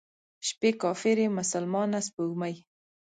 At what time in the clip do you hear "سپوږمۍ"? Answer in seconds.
2.07-2.55